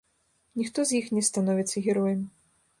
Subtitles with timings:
[0.61, 2.27] Ніхто з іх не становіцца героем.